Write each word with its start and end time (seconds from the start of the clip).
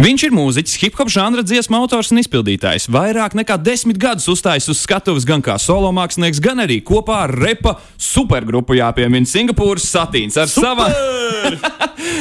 Viņš 0.00 0.22
ir 0.24 0.32
mūziķis, 0.32 0.78
hip 0.80 0.94
hop 0.96 1.10
žanra 1.12 1.42
dziesmu 1.44 1.76
autors 1.76 2.08
un 2.08 2.22
izpildītājs. 2.22 2.86
Vairāk 2.88 3.34
nekā 3.36 3.58
desmit 3.60 3.98
gadus 4.00 4.30
uzstājis 4.32 4.70
uz 4.72 4.80
skatuves 4.80 5.26
gan 5.28 5.44
kā 5.44 5.58
solo 5.60 5.90
mākslinieks, 5.92 6.40
gan 6.40 6.64
arī 6.64 6.78
kopā 6.80 7.18
ar 7.26 7.34
repa 7.36 7.74
supergrupu 8.00 8.78
jāpiemina 8.78 9.28
Singapūras 9.28 9.84
satīns 9.92 10.40
ar 10.40 10.48
savām. 10.48 10.96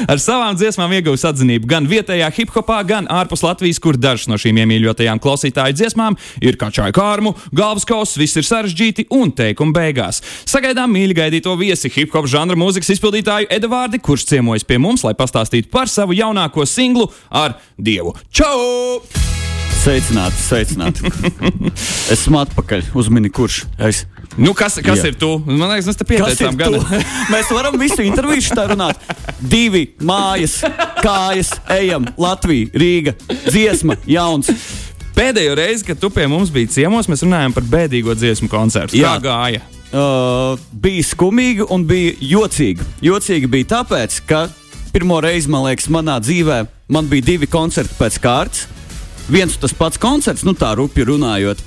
Ar 0.09 0.19
savām 0.21 0.55
dziesmām 0.55 0.91
ieguvis 0.95 1.25
atzinību 1.27 1.67
gan 1.69 1.87
vietējā 1.89 2.27
hip 2.35 2.51
hopā, 2.53 2.77
gan 2.87 3.07
ārpus 3.11 3.41
Latvijas, 3.43 3.79
kur 3.83 3.97
dažas 3.99 4.29
no 4.31 4.37
šīm 4.39 4.61
iemīļotajām 4.61 5.19
klausītāju 5.23 5.75
dziesmām 5.75 6.17
ir 6.45 6.57
kā 6.59 6.69
čāja 6.73 6.93
kārmu, 6.95 7.33
galvas 7.55 7.87
kausa, 7.89 8.19
viss 8.21 8.37
ir 8.39 8.47
sarežģīti 8.47 9.07
un 9.15 9.33
teikuma 9.35 9.75
beigās. 9.75 10.21
Sagaidām 10.49 10.91
mīļi 10.95 11.17
gaidīto 11.19 11.55
viesi 11.59 11.91
hip 11.95 12.15
hop 12.15 12.29
žanra 12.31 12.57
mūzikas 12.59 12.93
izpildītāju 12.95 13.49
Edvardi, 13.55 14.01
kurš 14.03 14.27
ciemojas 14.31 14.67
pie 14.67 14.79
mums, 14.81 15.03
lai 15.07 15.15
pastāstītu 15.19 15.71
par 15.73 15.91
savu 15.91 16.15
jaunāko 16.17 16.67
singlu 16.69 17.09
ar 17.29 17.57
Dievu. 17.79 18.11
Čau! 18.35 18.99
Sveicināti, 19.79 20.35
sveicināti. 20.43 21.07
Esmu 22.13 22.41
atpakaļ. 22.41 22.89
Uzmini, 22.99 23.29
kurš 23.31 23.61
es. 23.87 24.01
Nu, 24.35 24.51
kas 24.51 24.75
kas 24.83 24.99
Jā. 24.99 25.11
ir 25.13 25.15
tu? 25.19 25.29
Man 25.47 25.71
liekas, 25.71 25.87
mēs 25.87 25.99
te 25.99 26.03
Kas 26.03 26.11
ir 26.11 26.25
pieteicām 26.27 26.57
gan. 26.59 26.75
tu? 26.75 26.99
Mēs 27.33 27.47
varam 27.55 27.77
visu 27.79 28.03
interviju 28.03 28.43
šitā 28.43 28.65
runāt. 28.73 28.99
Divi 29.39 29.85
mājas, 30.03 30.57
kājas, 30.99 31.53
ejam, 31.71 32.09
Latvija, 32.19 32.67
Rīga, 32.75 33.13
dziesma, 33.47 33.95
jauns. 34.07 34.51
Pēdējo 35.15 35.55
reizi, 35.59 35.85
kad 35.87 35.99
tu 36.03 36.11
pie 36.11 36.27
mums 36.31 36.51
biji 36.51 36.73
ciemos, 36.75 37.07
mēs 37.11 37.23
runājām 37.23 37.55
par 37.55 37.67
bēdīgo 37.71 38.15
dziesmu 38.19 38.51
koncertu. 38.51 38.99
Jā. 38.99 39.15
Kā 39.17 39.23
gāja? 39.23 39.63
Uh, 39.89 40.59
bija 40.75 41.07
skumīgi 41.07 41.65
un 41.71 41.87
bija 41.87 42.11
jocīgi. 42.35 42.83
Jocīgi 43.07 43.47
bija 43.55 43.71
tāpēc, 43.79 44.19
ka 44.27 44.43
pirmo 44.91 45.21
reizi, 45.23 45.47
man 45.51 45.65
liekas, 45.69 45.87
manā 45.91 46.19
dzīvē 46.23 46.59
man 46.89 47.09
bija 47.09 47.25
divi 47.33 47.47
koncerti 47.47 47.93
pēc 47.99 48.17
kārtas. 48.21 48.65
Viens 49.29 49.57
tas 49.61 49.75
pats 49.77 49.99
koncerts, 50.01 50.41
nu 50.45 50.55
tā 50.57 50.73
rupi 50.77 51.05
runājot. 51.05 51.61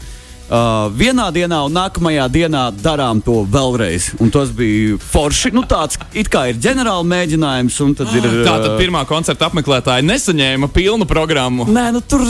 Uh, 0.53 0.91
vienā 0.99 1.29
dienā 1.33 1.63
un 1.65 1.73
nākamajā 1.73 2.25
dienā 2.29 2.65
darām 2.83 3.23
to 3.25 3.39
vēlreiz. 3.49 4.11
Un 4.21 4.33
tas 4.35 4.51
bija 4.53 4.99
forši. 5.01 5.53
Nu, 5.55 5.63
tāds 5.65 5.97
kā 6.29 6.43
ir 6.51 6.59
ģenerāla 6.61 7.07
mēģinājums, 7.09 7.79
ir. 8.19 8.27
Tā 8.43 8.57
tad 8.59 8.67
uh, 8.67 8.77
pirmā 8.83 9.05
koncerta 9.09 9.47
apmeklētāja 9.49 10.05
nesaņēma 10.05 10.69
pilnu 10.75 11.07
programmu. 11.09 11.71
Nē, 11.71 11.87
nu, 11.95 12.03
tur 12.05 12.27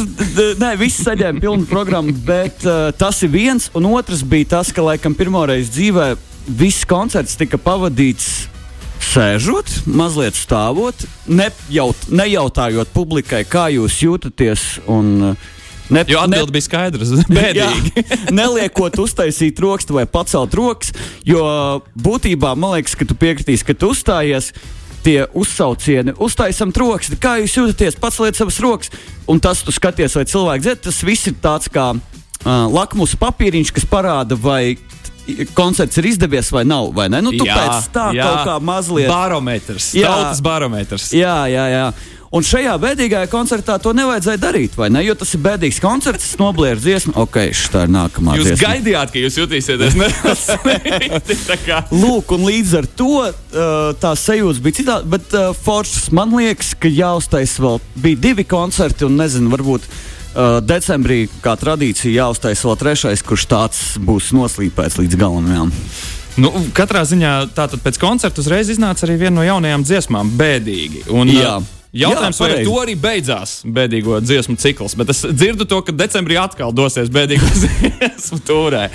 nē, 0.61 0.75
viss 0.79 1.03
saņēma 1.03 1.43
pilnu 1.43 1.67
programmu, 1.73 2.15
bet 2.29 2.63
uh, 2.69 2.93
tas 2.95 3.25
ir 3.25 3.33
viens. 3.33 3.73
Un 3.75 3.89
otrs 3.91 4.23
bija 4.23 4.59
tas, 4.59 4.71
ka 4.71 4.85
laikam 4.85 5.17
pirmoreiz 5.19 5.73
dzīvē 5.73 6.13
viss 6.47 6.87
koncerts 6.87 7.41
tika 7.41 7.59
pavadīts. 7.59 8.52
Sēžot, 9.03 9.69
mazliet 9.91 10.37
stāvot, 10.39 11.03
nejaut, 11.27 12.07
nejautājot 12.09 12.93
publikai, 12.95 13.43
kā 13.49 13.67
jūs 13.75 13.99
jūtaties. 14.05 14.67
Un, 14.91 15.35
ne, 15.93 16.05
Jo 16.09 16.23
atbildi 16.23 16.55
bija 16.55 16.67
skaidrs. 16.69 17.11
Bēdīgi. 17.33 17.93
Jā, 17.99 18.21
neliekot 18.33 18.97
uztaisīt 19.03 19.59
rokstu 19.63 19.99
vai 19.99 20.07
pacelt 20.09 20.55
rokas, 20.57 20.95
jo 21.29 21.43
būtībā 21.99 22.55
man 22.57 22.79
liekas, 22.79 22.95
ka 22.97 23.09
tu 23.09 23.19
piekritīsi, 23.19 23.67
ka 23.69 23.77
tu 23.77 23.93
uzstājies. 23.93 24.53
Tie 25.03 25.25
uzsaucieni, 25.35 26.13
uztaisam 26.23 26.71
troksni, 26.71 27.17
kā 27.19 27.33
jūs 27.41 27.57
jūtaties, 27.57 27.97
paceliet 27.99 28.39
savas 28.39 28.61
rokas, 28.63 28.93
un 29.27 29.41
tas 29.43 29.65
tu 29.67 29.75
skaties, 29.75 30.15
vai 30.15 30.23
cilvēks 30.31 30.63
dzird. 30.63 30.83
Tas 30.85 31.01
viss 31.03 31.27
ir 31.27 31.35
tāds 31.43 31.67
kā 31.75 31.89
uh, 31.97 32.53
lakmus 32.71 33.17
papīriņš, 33.19 33.73
kas 33.75 33.89
parāda, 33.91 34.39
vai 34.39 34.77
koncerts 35.55 36.01
ir 36.01 36.11
izdevies 36.13 36.51
vai 36.55 36.65
nav. 36.69 36.91
Vai 36.97 37.09
ne? 37.13 37.23
nu, 37.25 37.35
tu 37.37 37.47
pēc 37.47 37.93
tā 37.95 38.09
kaut 38.17 38.43
kā 38.49 38.57
mazliet. 38.63 39.11
Barometrs. 39.11 39.93
Jā. 39.99 40.11
Tautas 40.11 40.43
barometrs. 40.45 41.13
Jā, 41.17 41.45
jā, 41.51 41.69
jā. 41.73 41.87
Un 42.33 42.41
šajā 42.49 42.79
bēdīgajā 42.81 43.29
koncertā 43.29 43.75
to 43.83 43.91
nevajadzēja 43.93 44.41
darīt, 44.41 44.77
vai 44.81 44.87
ne? 44.89 45.03
Jo 45.05 45.13
tas 45.21 45.35
ir 45.37 45.43
bēdīgs 45.45 45.77
koncerts, 45.85 46.31
es 46.31 46.39
noblēru 46.41 46.81
dziesmu. 46.81 47.13
Ok, 47.21 47.37
šī 47.53 47.83
ir 47.83 47.93
nākamā 47.93 48.39
Jūs 48.39 48.47
dziesma. 48.49 48.71
gaidījāt, 48.71 49.13
ka 49.13 49.21
jūs 49.21 49.37
jutīsieties 49.37 49.99
neslikti. 50.01 51.37
tā. 51.67 51.83
Lūk, 51.93 52.33
un 52.33 52.47
līdz 52.49 52.73
ar 52.81 52.89
to 52.97 53.11
uh, 53.21 53.37
tā 54.01 54.15
sajūta 54.17 54.65
bija 54.65 54.79
citāda. 54.81 55.11
Bet 55.13 55.37
uh, 55.37 55.51
Foršs 55.53 56.09
man 56.17 56.33
liekas, 56.39 56.73
ka 56.81 56.89
jāuztaisa 56.89 57.67
vēl 57.67 57.85
bija 58.01 58.23
divi 58.31 58.49
koncerti, 58.49 59.05
un 59.05 59.21
nezinu, 59.21 59.53
varbūt 59.53 59.85
decembrī, 60.65 61.27
kā 61.45 61.55
tradīcija, 61.61 62.13
jāuztaisa 62.23 62.69
vēl 62.69 62.81
trešais, 62.81 63.23
kurš 63.27 63.47
tāds 63.51 63.85
būs 64.01 64.33
noslīpēts 64.37 64.99
līdz 65.03 65.21
galam. 65.21 65.53
Jā. 65.53 65.67
Nu, 66.41 66.49
katrā 66.73 67.03
ziņā 67.05 67.35
tātad 67.53 67.83
pēc 67.85 68.01
koncerta 68.01 68.41
uzreiz 68.41 68.71
iznāca 68.73 69.05
arī 69.05 69.19
viena 69.27 69.37
no 69.37 69.45
jaunajām 69.45 69.85
dziesmām- 69.85 70.33
bēdīgi. 70.41 71.09
Un, 71.13 71.29
Jā. 71.29 71.61
Jautājums, 71.93 72.39
Jā, 72.41 72.47
vai 72.47 72.53
ar 72.55 72.65
to 72.65 72.77
arī 72.81 72.95
beidzās 72.97 73.51
bēdīgo 73.69 74.17
dziesmu 74.25 74.57
cikls, 74.57 74.95
bet 74.97 75.11
es 75.13 75.27
dzirdu 75.29 75.67
to, 75.69 75.83
ka 75.85 75.93
decembrī 75.93 76.39
atkal 76.41 76.73
dosies 76.73 77.11
bēdīgo 77.13 77.45
dziesmu 77.61 78.39
turē. 78.49 78.87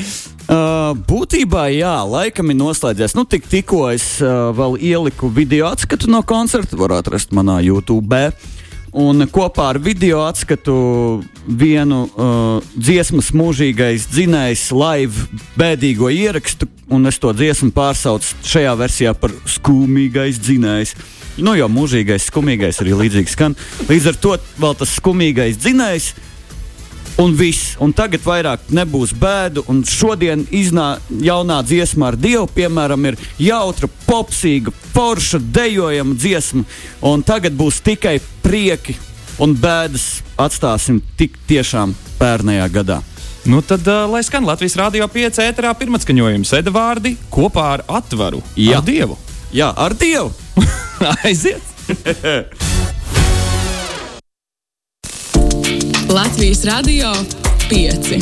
Uh, 0.48 0.98
būtībā, 1.06 1.68
jā, 1.78 1.94
laikam 2.10 2.50
ir 2.50 2.58
noslēdzies. 2.58 3.14
Nu, 3.14 3.28
tik, 3.30 3.46
tikko 3.46 3.92
es 3.94 4.18
uh, 4.26 4.50
vēl 4.58 4.80
ieliku 4.82 5.30
video 5.30 5.70
atskatu 5.70 6.10
no 6.10 6.24
koncerta, 6.26 6.74
var 6.80 6.98
atrast 6.98 7.38
manā 7.38 7.60
YouTube. 7.62 8.32
Un 8.98 9.28
kopā 9.30 9.68
ar 9.76 9.78
video 9.78 10.24
atskatu 10.26 10.74
vienu 11.46 12.00
uh, 12.08 12.64
dziesmas 12.74 13.30
mūžīgais 13.30 14.08
dzinējs, 14.10 14.64
live 14.74 15.28
bēdīgo 15.54 16.10
ierakstu, 16.10 16.66
un 16.90 17.06
es 17.06 17.20
to 17.22 17.30
dziesmu 17.30 17.70
pārsaucu 17.76 18.34
šajā 18.42 18.74
versijā 18.80 19.14
par 19.14 19.36
skumīgais 19.46 20.40
dzinējs. 20.42 20.96
Nu, 21.38 21.54
jau 21.54 21.68
mūžīgais, 21.70 22.26
skumīgais 22.32 22.82
arī 22.82 22.96
līdzīgi 23.04 23.36
skan. 23.36 23.54
Līdz 23.86 24.10
ar 24.10 24.18
to 24.24 24.34
vēl 24.58 24.74
tas 24.80 24.96
skumīgais 24.98 25.62
dzinējs. 25.62 26.10
Un 27.18 27.34
viss, 27.34 27.74
un 27.82 27.90
tagad 27.98 28.22
vairāk 28.22 28.68
nebūs 28.70 29.16
bēdu. 29.18 29.64
Un 29.74 29.82
šodien 29.90 30.44
iznāk 30.54 31.02
jaunā 31.26 31.64
dziesma 31.66 32.12
ar 32.12 32.18
Dievu, 32.20 32.46
piemēram, 32.54 33.08
ir 33.10 33.18
jautra, 33.42 33.90
popsīga, 34.06 34.74
forša, 34.94 35.42
dejojama 35.42 36.14
dziesma. 36.14 36.62
Un 37.10 37.26
tagad 37.26 37.58
būs 37.58 37.82
tikai 37.82 38.20
prieki 38.46 38.94
un 39.42 39.56
bēdas 39.58 40.22
atstāsim 40.38 41.02
tik 41.18 41.40
tiešām 41.50 41.96
pērnajā 42.22 42.70
gadā. 42.74 43.02
Nu 43.48 43.64
tad, 43.66 43.86
uh, 43.88 44.06
lai 44.12 44.22
skan 44.28 44.46
Latvijas 44.46 44.76
Rādio 44.78 45.08
5 45.10 45.42
ēterā 45.46 45.72
pirmatskaņojums 45.80 46.54
Edvārdi 46.60 47.16
kopā 47.34 47.70
ar 47.78 47.86
atvaru. 48.02 48.44
Jā. 48.60 48.82
Ar 48.82 48.86
Dievu. 48.86 49.18
Jā, 49.56 49.72
ar 49.72 49.96
Dievu! 49.98 50.34
Aiziet! 51.24 51.64
Latvijas 56.08 56.62
Rādio 56.64 57.10
5. 57.68 58.16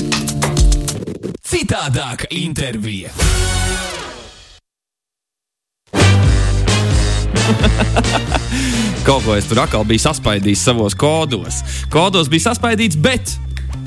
Citādāka 1.45 2.25
intervija. 2.33 3.11
Kaut 9.05 9.21
ko 9.21 9.35
es 9.37 9.45
tur 9.45 9.61
atkal 9.61 9.85
biju 9.85 10.01
saspaidījis 10.01 10.65
savos 10.65 10.97
kodos. 10.97 11.61
Kodos 11.93 12.25
bija 12.33 12.47
saspaidīts, 12.47 12.97
bet 12.97 13.35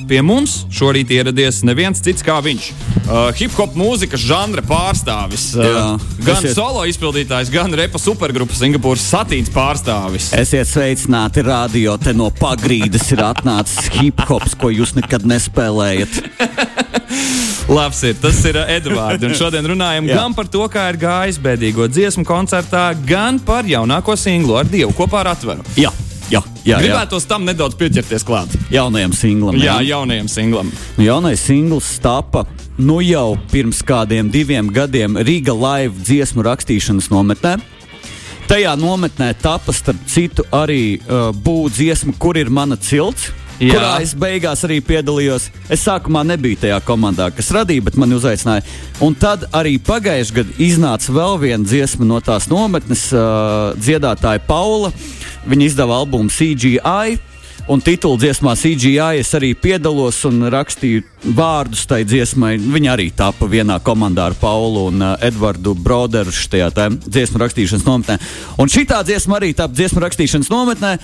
pie 0.09 0.21
mums 0.25 0.63
šorīt 0.75 1.11
ieradies 1.15 1.61
neviens 1.67 2.01
cits 2.05 2.25
kā 2.25 2.39
viņš. 2.45 2.69
Uh, 3.09 3.29
hip 3.39 3.55
hop 3.57 3.77
mūzikas 3.79 4.23
žanra 4.25 4.65
pārstāvis. 4.67 5.51
Uh, 5.57 5.97
gan 6.25 6.41
Esiet- 6.41 6.57
solo 6.57 6.85
izpildītājs, 6.89 7.53
gan 7.53 7.73
repa 7.77 8.01
supergrupas 8.01 8.61
Singapūras 8.63 9.05
satīns 9.13 9.53
pārstāvis. 9.55 10.33
Esiet 10.37 10.69
sveicināti, 10.71 11.45
radio 11.47 11.97
te 12.01 12.13
no 12.17 12.31
pagrīdes 12.35 13.09
ir 13.15 13.25
atnācis 13.29 13.93
hip 13.99 14.25
hops, 14.29 14.57
ko 14.59 14.73
jūs 14.75 14.97
nekad 14.99 15.29
nespēlējat. 15.29 16.21
Labs 17.69 18.01
ir, 18.09 18.17
tas 18.17 18.39
ir 18.49 18.57
uh, 18.57 18.69
Edvards. 18.73 19.25
Un 19.29 19.35
šodien 19.37 19.67
runājam 19.69 20.09
gan 20.09 20.37
par 20.37 20.49
to, 20.49 20.65
kā 20.73 20.87
ir 20.93 21.01
gājis 21.01 21.41
bēdīgo 21.45 21.89
dziesmu 21.93 22.25
koncertā, 22.29 22.91
gan 23.09 23.41
par 23.45 23.69
jaunāko 23.69 24.17
singlu 24.17 24.57
ar 24.57 24.69
Dievu 24.69 24.97
kopā 24.97 25.21
ar 25.21 25.35
atveru. 25.35 25.65
Jā, 25.77 25.93
jā, 26.31 26.43
jā. 26.65 26.77
jā. 26.77 26.79
Gribētos 26.85 27.27
tam 27.29 27.47
nedaudz 27.49 27.77
pieķerties 27.79 28.27
klāt. 28.27 28.55
Jaunajam 28.73 29.15
singlam. 29.17 29.59
Jā, 29.63 29.79
jaunajam 29.87 30.29
singlam. 30.33 30.73
Jaunais 31.01 31.43
singls 31.45 31.91
tapa 32.05 32.45
nu 32.79 33.01
jau 33.03 33.35
pirms 33.53 33.83
kādiem 33.83 34.31
diviem 34.31 34.71
gadiem 34.71 35.19
Riga 35.27 35.57
Live 35.57 35.99
dziesmu 36.05 36.45
rakstīšanas 36.47 37.11
nometnē. 37.11 37.59
Tajā 38.49 38.71
nometnē 38.81 39.35
tapa 39.43 39.75
starp 39.77 40.07
citu 40.09 40.47
arī 40.55 40.97
uh, 41.03 41.29
būvniecība 41.37 41.75
dziesma, 41.77 42.15
kur 42.17 42.39
ir 42.41 42.49
mana 42.49 42.79
cilts. 42.81 43.29
Jā. 43.59 43.75
Kurā 43.75 43.91
es 44.05 44.13
beigās 44.15 44.61
arī 44.65 44.79
piedalījos. 44.87 45.49
Es 45.69 45.83
sākumā 45.83 46.23
nebiju 46.25 46.61
tajā 46.63 46.79
komandā, 46.87 47.27
kas 47.35 47.51
radīja, 47.53 47.83
bet 47.89 47.99
mani 47.99 48.15
uzaicināja. 48.15 48.63
Un 49.03 49.17
tad 49.19 49.49
arī 49.51 49.75
pagājušajā 49.83 50.37
gadā 50.37 50.55
iznāca 50.63 51.13
vēl 51.13 51.35
viena 51.43 51.67
dziesma 51.67 52.07
no 52.07 52.23
tās 52.23 52.47
nometnes, 52.49 53.09
uh, 53.13 53.75
dziedātāja 53.77 54.45
Paula. 54.47 54.93
Viņa 55.49 55.69
izdeva 55.69 55.99
albumu 56.03 56.31
CGI. 56.33 57.19
Un 57.69 57.83
titula 57.85 58.17
dziesmā 58.17 58.55
CGI 58.57 59.19
es 59.21 59.35
arī 59.37 59.51
piedalos 59.53 60.23
un 60.25 60.47
rakstīju 60.49 61.33
vārdus 61.37 61.83
tai 61.89 62.01
dziesmai. 62.09 62.55
Viņa 62.57 62.95
arī 62.95 63.09
tapa 63.13 63.49
vienā 63.51 63.77
komandā 63.85 64.31
ar 64.31 64.37
Paulu 64.41 64.87
un 64.89 65.05
uh, 65.05 65.17
Edvardu 65.25 65.75
Broderu 65.77 66.33
šajā 66.33 66.71
dziesmu 67.05 67.43
rakstīšanas 67.43 67.85
nometnē. 67.85 68.17
Un 68.57 68.73
šī 68.73 68.87
dziesma 68.89 69.37
arī 69.41 69.53
tapa 69.57 69.77
dziesmu 69.77 70.01
rakstīšanas 70.07 70.49
nometnē. 70.53 70.95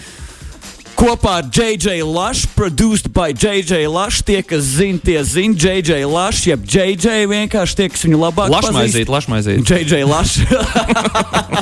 Kopā 0.94 1.38
ar 1.40 1.46
JJ 1.50 2.04
Lush, 2.06 2.46
produced 2.54 3.10
by 3.12 3.32
JJ 3.34 3.88
Lush. 3.90 4.22
Tie, 4.22 4.38
kas 4.46 4.62
zina, 4.78 5.00
tie 5.02 5.24
zina, 5.26 5.54
JJ 5.58 6.04
Lush, 6.06 6.46
jeb 6.46 6.62
JJ 6.70 7.26
vienkārši 7.30 7.78
tie, 7.78 7.88
kas 7.90 8.04
viņu 8.06 8.20
labāk 8.20 8.52
Lašmaizīt, 8.52 9.10
lašmaizīt. 9.10 9.66
JJ 9.66 10.04
Lush. 10.06 10.44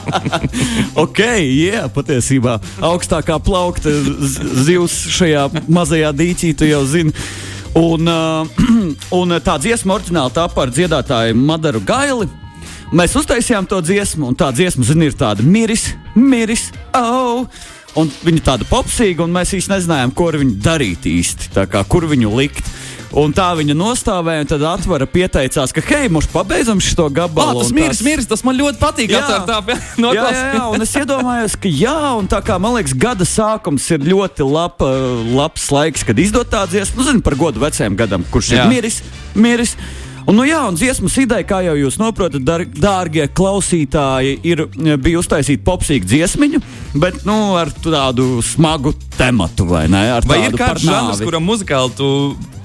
ok, 1.05 1.23
jā, 1.49 1.87
patiesībā 1.95 2.59
augstākā 2.85 3.41
plaukta 3.43 3.95
zivs 4.67 5.01
šajā 5.17 5.49
mazajā 5.65 6.13
dīķī, 6.21 6.53
tu 6.59 6.69
jau 6.69 6.85
zini. 6.89 7.17
Un, 7.79 8.05
uh, 8.13 8.65
un 9.21 9.37
tā 9.41 9.57
dziesma 9.65 9.97
oriģināli 9.97 10.37
tā 10.37 10.49
par 10.53 10.73
dziedātāju 10.73 11.39
Madaru 11.41 11.81
Gaili. 11.89 12.29
Mēs 12.93 13.15
uztaisījām 13.17 13.65
to 13.65 13.79
dziesmu, 13.81 14.29
un 14.29 14.37
tā 14.37 14.51
dziesma, 14.53 14.85
zini, 14.85 15.09
ir 15.09 15.17
tāda 15.17 15.45
miris, 15.47 15.95
miris, 16.13 16.69
oh! 16.93 17.47
Un 18.01 18.09
viņa 18.25 18.41
tāda 18.47 18.65
popsīga, 18.65 19.21
un 19.27 19.35
mēs 19.35 19.51
īsti 19.59 19.69
nezinājām, 19.75 20.15
ko 20.17 20.31
ar 20.31 20.39
viņu 20.41 20.55
darīt 20.65 21.05
īsti, 21.11 21.51
tā 21.53 21.67
kā, 21.69 21.83
kur 21.85 22.07
viņu 22.09 22.31
likt. 22.39 22.65
Un 23.13 23.29
tā 23.37 23.51
viņa 23.53 23.75
nostāvēja, 23.77 24.41
un 24.41 24.49
tad 24.49 24.63
atvara 24.65 25.05
pieteicās, 25.05 25.75
ka, 25.77 25.83
hei, 25.85 26.07
mums 26.09 26.25
pabeidzam 26.33 26.79
šo 26.81 27.11
Ah, 27.11 27.13
gabalu. 27.19 27.61
tas 27.61 27.69
un 27.69 27.77
miris, 27.77 27.99
tās- 27.99 28.05
miris, 28.07 28.27
tas 28.31 28.43
man 28.43 28.57
ļoti 28.57 28.79
patīk. 28.81 29.11
Jā. 29.13 29.21
Tā, 29.45 29.59
Jā, 30.01 30.25
jā, 30.33 30.55
jā, 30.57 30.63
un 30.73 30.81
es 30.81 30.95
iedomājos, 30.97 31.57
ka 31.61 31.69
jā, 31.69 32.17
un 32.17 32.27
tā 32.33 32.41
kā 32.41 32.57
man 32.59 32.73
liekas, 32.79 32.95
gada 32.97 33.25
sākums 33.29 33.85
ir 33.93 33.99
ļoti 34.09 34.49
laba, 34.49 34.89
labs 35.29 35.69
laiks, 35.69 36.07
kad 36.09 36.17
izdot 36.17 36.49
tādu 36.49 36.73
dziesmu, 36.79 36.97
nu, 36.97 37.05
zinu, 37.11 37.21
par 37.23 37.37
godu 37.37 37.61
vecajam 37.61 37.95
gadam, 38.01 38.25
kurš 38.33 38.55
Jā. 38.57 38.65
ir 38.65 38.73
miris. 38.73 39.03
miris. 39.37 39.77
Un, 40.27 40.37
nu, 40.39 40.45
jā, 40.47 40.61
un 40.71 40.77
dziesmas 40.79 41.17
ideja, 41.19 41.43
kā 41.47 41.59
jau 41.67 41.75
jūs 41.79 41.97
saprotat, 41.99 42.45
dārgie 42.79 43.25
klausītāji, 43.35 44.37
ir, 44.47 44.65
bija 45.03 45.19
uztaisīt 45.19 45.65
popsīgu 45.67 46.07
dziesmiņu, 46.07 46.61
bet 47.03 47.25
nu, 47.29 47.57
ar 47.59 47.73
tādu 47.75 48.39
smagu 48.47 48.95
tematu, 49.19 49.67
vai 49.67 49.89
ne? 49.91 50.05
Ar 50.17 50.27
Vai 50.29 50.45
ir 50.47 50.57
kāds 50.59 50.85
žanrs, 50.87 51.23
kuram 51.25 51.43
muzikāli 51.49 51.95
tu 51.99 52.09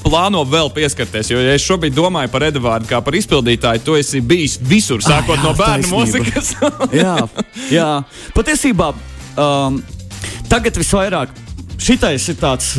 plāno 0.06 0.44
vēl 0.48 0.70
pieskarties? 0.76 1.32
Jo, 1.34 1.42
ja 1.44 1.56
es 1.58 1.66
šobrīd 1.66 1.96
domāju 1.98 2.30
par 2.32 2.46
Edvardu 2.52 2.88
kā 2.92 3.02
par 3.04 3.18
izpildītāju, 3.18 3.84
tu 3.84 3.98
esi 4.00 4.22
bijis 4.22 4.60
visur, 4.62 5.02
sākot 5.04 5.38
Ah, 5.38 5.42
jā, 5.42 5.44
no 5.44 5.56
bērnu 5.58 5.90
taisnība. 5.90 5.98
mūzikas. 5.98 6.54
jā, 7.02 7.18
jā, 7.74 7.90
patiesībā 8.38 8.94
um, 8.94 9.82
tagad 10.52 10.78
visvairāk. 10.78 11.34
Šitais 11.78 12.24
ir 12.32 12.38
tāds, 12.40 12.72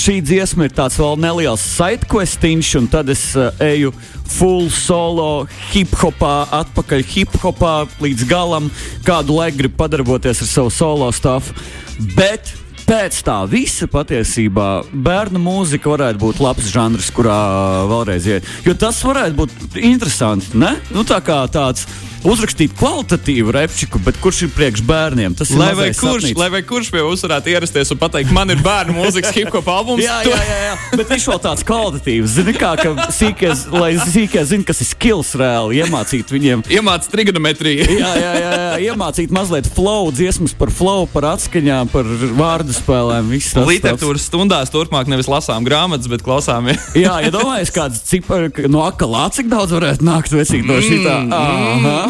šī 0.00 0.14
dziesma 0.24 0.64
ir 0.64 0.72
tāds 0.72 0.96
vēl 0.96 1.18
neliels 1.20 1.60
sidequestiņš, 1.76 2.70
un 2.80 2.86
tad 2.88 3.10
es 3.12 3.24
eju 3.36 3.92
full 4.28 4.70
solo 4.72 5.44
hip 5.74 5.92
hopā, 6.00 6.46
atpakaļ 6.62 7.04
hip 7.12 7.36
hopā 7.42 7.74
līdz 8.00 8.24
galam. 8.30 8.70
Kādu 9.04 9.36
laiku 9.36 9.60
gribu 9.60 9.76
padarboties 9.82 10.40
ar 10.44 10.50
savu 10.54 10.72
solo 10.72 11.10
stāstu. 11.12 11.52
Bet 12.16 12.54
pēc 12.88 13.20
tā 13.26 13.42
visa 13.50 13.88
patiesībā 13.92 14.68
bērnu 14.88 15.40
mūzika 15.44 15.92
varētu 15.92 16.22
būt 16.22 16.40
labs 16.40 16.72
žanrs, 16.72 17.12
kurā 17.12 17.38
vēlreiz 17.90 18.28
iet. 18.32 18.52
Jo 18.64 18.72
tas 18.72 19.02
varētu 19.04 19.36
būt 19.36 19.80
interesanti. 19.84 20.56
Ne? 20.56 20.78
Nu, 20.94 21.04
tā 21.04 21.20
kā 21.24 21.42
tāds 21.52 21.84
uzrakstīt 22.26 22.74
kvalitatīvu 22.78 23.52
repčiku, 23.54 24.00
bet 24.04 24.18
kurš 24.22 24.42
ir 24.46 24.52
priekš 24.56 24.82
bērniem? 24.88 25.34
Tas 25.38 25.52
ir 25.52 25.60
Lai 25.60 25.70
vai, 25.74 25.88
mazais 25.88 26.00
kurš, 26.00 26.22
sapnīts. 26.24 26.38
lai 26.40 26.48
vai 26.54 26.62
kurš 26.66 26.90
pie 26.94 27.02
mums 27.04 27.22
varētu 27.26 27.52
ierasties 27.52 27.92
un 27.94 28.00
pateikt, 28.00 28.32
man 28.34 28.50
ir 28.54 28.62
bērnu 28.64 28.96
mūzikas 28.96 29.34
hip 29.36 29.52
hop 29.54 29.68
albums. 29.72 30.02
Jā, 30.04 30.18
jā, 30.26 30.38
jā, 30.48 30.58
jā. 30.66 30.74
bet 30.98 31.12
viņš 31.14 31.26
vēl 31.32 31.40
tāds 31.46 31.64
kvalitatīvs. 31.68 32.34
Zini, 32.38 32.54
kā, 32.58 32.72
ka 32.80 33.08
sīkie, 33.14 33.52
lai 33.74 33.90
sīkie 34.02 34.44
zina, 34.48 34.66
kas 34.68 34.82
ir 34.84 34.90
skills 34.90 35.34
reāli, 35.38 35.80
iemācīt 35.82 36.32
viņiem. 36.34 36.64
Iemāc 36.72 37.06
trigonometriju. 37.12 37.86
Jā, 37.98 38.10
jā, 38.14 38.32
jā, 38.38 38.50
jā, 38.54 38.92
iemācīt 38.92 39.32
mazliet 39.34 39.66
flow, 39.74 40.10
dziesmas 40.14 40.52
par 40.56 40.70
flow, 40.74 41.06
par 41.10 41.26
atskaņām, 41.32 41.88
par 41.90 42.06
vārdu 42.38 42.74
spēlēm. 42.76 43.32
Literatūras 43.68 44.26
stundās 44.28 44.70
turpmāk 44.72 45.08
nevis 45.10 45.26
lasām 45.30 45.66
grāmatas, 45.66 46.06
bet 46.10 46.22
klausāmies. 46.26 46.78
tāds. 46.78 47.00
Jā, 47.02 47.16
ja 47.24 47.32
domājies, 47.34 47.72
kāds 47.74 48.00
cipars 48.06 48.68
no 48.70 48.84
akalā, 48.86 49.26
cik 49.34 49.50
daudz 49.50 49.74
varētu 49.74 50.06
nākt 50.06 50.32
vecīt 50.36 50.68
no 50.68 50.78
šitā. 50.84 51.16
Aha. 51.34 52.07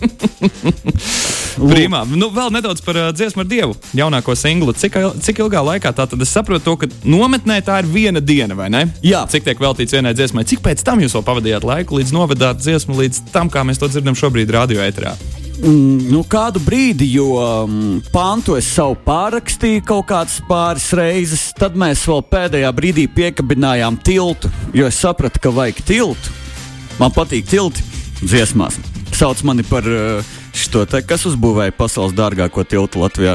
Primā. 1.72 2.02
Nu, 2.08 2.30
vēl 2.34 2.52
nedaudz 2.54 2.82
par 2.84 2.98
uh, 2.98 3.08
dziesmu 3.14 3.44
ar 3.44 3.50
dievu. 3.50 3.76
Jaunāko 3.96 4.34
singlu. 4.38 4.74
Cik, 4.76 4.96
cik 5.24 5.42
ilgā 5.44 5.62
laikā 5.66 5.92
tā 5.96 6.06
tad 6.08 6.22
es 6.22 6.32
saprotu, 6.32 6.64
to, 6.64 6.76
ka 6.80 6.90
nometnē 7.04 7.60
tā 7.66 7.80
ir 7.82 7.90
viena 7.90 8.22
diena, 8.22 8.56
vai 8.58 8.70
ne? 8.72 8.86
Jā. 9.04 9.26
Cik 9.30 9.46
tiek 9.48 9.60
veltīts 9.60 9.96
vienai 9.96 10.14
dziesmai? 10.16 10.46
Cik 10.48 10.64
pēc 10.64 10.84
tam 10.86 11.02
jūs 11.02 11.16
vēl 11.18 11.26
pavadījāt 11.26 11.66
laiku, 11.66 12.00
līdz 12.00 12.14
novedāt 12.16 12.62
dziesmu 12.62 12.98
līdz 13.02 13.26
tam, 13.34 13.52
kā 13.52 13.64
mēs 13.66 13.82
to 13.82 13.90
dzirdam 13.90 14.18
šobrīd 14.18 14.52
radio 14.54 14.82
ēterā? 14.86 15.16
Mm, 15.60 16.06
nu, 16.08 16.22
kādu 16.24 16.60
brīdi, 16.64 17.04
jo 17.18 17.34
um, 17.36 17.98
pantu 18.14 18.54
es 18.56 18.68
savu 18.72 18.94
pārrakstīju 19.04 19.82
kaut 19.84 20.06
kādas 20.08 20.38
pāris 20.48 20.86
reizes, 20.96 21.50
tad 21.58 21.76
mēs 21.76 22.06
vēl 22.08 22.22
pēdējā 22.32 22.70
brīdī 22.76 23.04
piekabinājām 23.12 23.98
tiltu, 24.00 24.48
jo 24.72 24.88
es 24.88 25.00
sapratu, 25.02 25.42
ka 25.44 25.52
vajag 25.52 25.82
tiltu. 25.84 26.32
Man 27.00 27.12
patīk 27.12 27.48
tilti 27.52 27.84
dziesmās. 28.22 28.80
Sauc 29.20 29.42
mani 29.44 29.60
par 29.68 29.84
uh, 29.84 30.24
šo 30.56 30.86
te, 30.88 31.02
kas 31.04 31.26
uzbūvēja 31.28 31.74
pasaules 31.76 32.14
dārgāko 32.16 32.62
tiltu 32.64 33.02
Latvijā. 33.02 33.34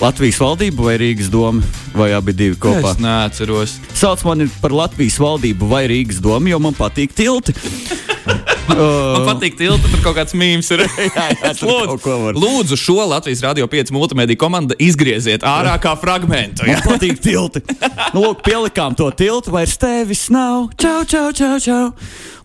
Latvijas 0.00 0.38
valdība 0.40 0.86
vai 0.86 0.94
Rīgas 1.02 1.28
doma, 1.28 1.60
vai 1.92 2.14
abi 2.16 2.32
divi 2.32 2.56
kopā? 2.56 2.94
Es 2.94 3.02
neatceros. 3.02 3.74
Sauc 3.92 4.24
mani 4.24 4.46
par 4.62 4.72
Latvijas 4.72 5.18
valdību 5.20 5.68
vai 5.68 5.82
Rīgas 5.92 6.22
domu, 6.24 6.48
jo 6.48 6.62
man 6.64 6.78
patīk 6.78 7.12
tilti. 7.12 7.52
Man 8.68 9.24
patīk 9.26 9.56
tilta, 9.58 9.88
tur 9.88 10.02
kaut 10.04 10.16
kāds 10.18 10.34
mīmīms 10.36 10.68
ir. 10.74 10.82
jā, 11.06 11.52
ko 11.60 12.16
var. 12.24 12.38
lūdzu, 12.38 12.78
šo 12.78 13.06
Latvijas 13.08 13.42
Radio 13.46 13.68
5 13.70 13.92
multimediju 13.94 14.40
komandu 14.40 14.76
izgrieziet 14.82 15.46
ārā 15.46 15.76
kā 15.82 15.94
fragmentu. 16.00 16.66
Man 16.68 16.82
patīk 16.84 17.20
tilti. 17.24 17.62
Nu, 18.14 18.26
lūk, 18.26 18.42
pielikām 18.46 18.96
to 18.98 19.08
tiltu, 19.16 19.52
vairs 19.54 19.76
tevis 19.80 20.26
nav. 20.34 20.68
Čau, 20.80 21.02
čau, 21.08 21.28
čau, 21.36 21.54
čau. 21.62 21.84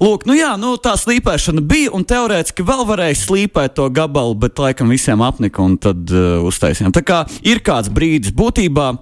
Lūk, 0.04 0.28
nu 0.30 0.38
jā, 0.38 0.54
nu, 0.60 0.76
tā 0.82 0.96
slīpēšana 1.00 1.64
bija, 1.68 1.92
un 1.96 2.06
teorētiski 2.08 2.66
vēl 2.68 2.86
varēja 2.90 3.20
slīpēt 3.24 3.76
to 3.80 3.90
gabalu, 3.94 4.38
bet 4.46 4.60
laikam 4.60 4.92
visiem 4.94 5.24
apnika, 5.24 5.64
un 5.64 5.78
tad 5.82 6.12
uh, 6.12 6.40
uztaisījām. 6.48 6.94
Tā 6.96 7.04
kā 7.06 7.24
ir 7.48 7.64
kāds 7.66 7.92
brīdis 7.94 8.36
būtībā. 8.36 8.94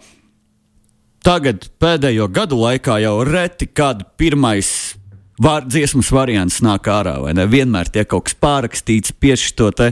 Tagad, 1.21 1.67
pēdējo 1.77 2.25
gadu 2.33 2.57
laikā, 2.57 2.98
jau 3.03 3.19
reti 3.27 3.67
kad 3.69 4.01
pirmais 4.17 4.96
var, 5.41 5.65
dziesmas 5.67 6.12
variants 6.13 6.62
nāk 6.65 6.89
ārā. 6.91 7.17
vai 7.24 7.33
ne? 7.38 7.48
Vienmēr 7.50 7.89
tiek 7.91 8.10
kaut 8.10 8.29
kas 8.29 8.38
pārrakstīts, 8.41 9.15
piešķirto, 9.21 9.91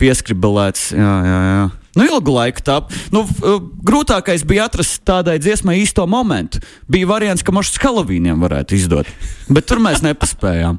pieskribelēts. 0.00 0.90
Jā, 0.96 1.14
jā, 1.26 1.38
jā. 1.48 1.68
Nu, 1.98 2.04
ilgu 2.06 2.34
laiku 2.34 2.62
tā. 2.62 2.78
Nu, 3.14 3.24
uh, 3.24 3.58
grūtākais 3.86 4.44
bija 4.46 4.68
atrast 4.68 5.02
tādai 5.08 5.38
dziesmai 5.42 5.80
īsto 5.80 6.06
momentu. 6.06 6.60
Bija 6.90 7.08
variants, 7.10 7.42
ka 7.42 7.54
mums 7.54 7.74
Halovīniem 7.82 8.38
varētu 8.42 8.76
izdot, 8.78 9.10
bet 9.50 9.66
tur 9.66 9.82
mēs 9.82 10.04
nepaspējām. 10.06 10.78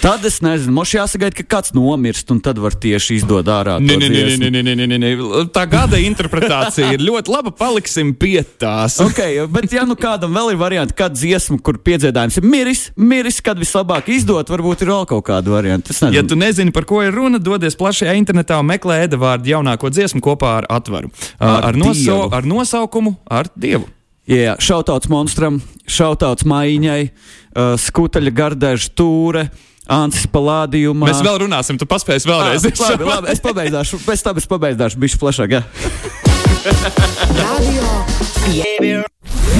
Tad 0.00 0.24
es 0.28 0.38
nezinu, 0.44 0.72
mums 0.76 0.92
jāsagaida, 0.94 1.36
ka 1.38 1.44
kāds 1.56 1.72
nomirst, 1.76 2.28
un 2.32 2.40
tad 2.44 2.58
var 2.60 2.76
tieši 2.80 3.18
izdot 3.20 3.48
ārā. 3.50 3.76
Nē, 3.82 3.96
nē, 4.00 4.08
nē, 4.40 4.50
nē, 4.52 4.74
nē, 4.84 4.98
nē. 5.00 5.10
Tā 5.54 5.64
gada 5.70 6.00
interpretācija 6.00 6.92
ir 6.96 7.04
ļoti 7.04 7.32
laba. 7.32 7.52
Paliksim 7.54 8.12
pie 8.18 8.42
tās. 8.60 8.98
Okay, 9.04 9.40
bet, 9.50 9.72
ja 9.72 9.86
nu 9.88 9.96
kādam 9.98 10.36
vēl 10.36 10.54
ir 10.54 10.60
variants, 10.60 10.96
kad 10.96 11.16
dziesma, 11.16 11.58
kur 11.64 11.78
piedziedājums 11.84 12.40
ir 12.40 12.48
miris, 12.48 12.84
miris, 12.96 13.40
kad 13.44 13.60
vislabāk 13.60 14.10
izdot, 14.12 14.52
varbūt 14.52 14.84
ir 14.84 14.92
vēl 14.92 15.08
kaut 15.14 15.26
kāda 15.28 15.54
varianta. 15.54 15.96
Ja 16.14 16.24
tu 16.26 16.38
nezini, 16.38 16.74
par 16.74 16.88
ko 16.88 17.02
ir 17.04 17.14
runa, 17.14 17.40
dodies 17.42 17.78
plašajā 17.80 18.16
internetā 18.20 18.60
un 18.60 18.70
meklē 18.70 19.02
Edvardu 19.08 19.52
jaunāko 19.54 19.92
dziesmu 19.92 20.22
kopā 20.24 20.58
ar 20.62 20.70
atvaru. 20.80 21.12
Ar, 21.38 21.70
Ar 21.70 21.78
noso, 21.78 22.24
ar 22.32 22.46
nosaukumu 22.48 23.16
Ar 23.30 23.48
Dievu. 23.56 23.88
Jā, 24.24 24.54
šautauts 24.56 25.10
monstram, 25.12 25.58
šautauts 25.84 26.46
maiņai, 26.48 27.00
uh, 27.04 27.74
skuteļa 27.76 28.32
gardēža 28.32 28.94
tūre, 28.96 29.42
Ancis 29.90 30.24
Palādījumā. 30.32 31.10
Mēs 31.10 31.20
vēl 31.24 31.42
runāsim, 31.44 31.76
tu 31.80 31.84
paspēsi 31.88 32.24
Ah, 32.28 32.54
vēlreiz. 32.54 32.64
labi, 32.80 33.04
labi, 33.04 33.28
es 33.34 33.40
pabeigšu, 33.44 33.98
pēc 34.06 34.22
tam 34.24 34.36
es 34.40 34.46
pabeigšu, 34.48 34.96
bišķi 35.02 35.18
plašāk. 35.20 35.50
jā. 35.58 35.62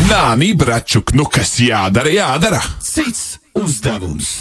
Nāni, 0.08 0.52
bračuk, 0.56 1.12
nu 1.16 1.24
kas 1.28 1.58
jādara, 1.60 2.10
jādara. 2.12 2.60
Cits 2.80 3.38
uzdevums. 3.56 4.40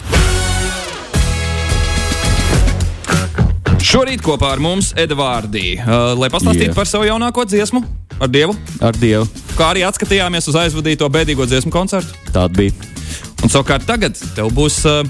Šorīt 3.84 4.24
kopā 4.24 4.54
ar 4.56 4.62
mums 4.64 4.94
Edvardī, 4.98 5.76
uh, 5.84 6.14
lai 6.18 6.30
pastāstītu 6.32 6.72
Jā. 6.72 6.76
par 6.78 6.88
savu 6.90 7.04
jaunāko 7.06 7.44
dziesmu 7.46 7.84
ar 8.24 8.32
Dievu. 8.32 8.56
Ar 8.82 8.96
Dievu. 8.96 9.28
Kā 9.60 9.74
arī 9.74 9.84
atskatījāmies 9.86 10.48
uz 10.50 10.56
aizvadīto 10.58 11.10
bēdīgo 11.12 11.46
dziesmu 11.46 11.70
koncertu. 11.74 12.16
Tāda 12.32 12.56
bija. 12.56 12.72
Un 13.44 13.52
savukārt 13.52 13.84
tagad 13.86 14.16
tev 14.38 14.50
būs 14.56 14.80
uh, 14.88 15.04